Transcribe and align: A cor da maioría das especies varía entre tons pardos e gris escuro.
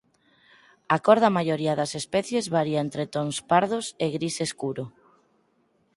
A 0.95 0.97
cor 1.05 1.17
da 1.23 1.35
maioría 1.37 1.73
das 1.79 1.91
especies 2.01 2.45
varía 2.55 2.79
entre 2.85 3.03
tons 3.13 3.37
pardos 3.51 3.85
e 4.03 4.05
gris 4.15 4.35
escuro. 4.47 4.83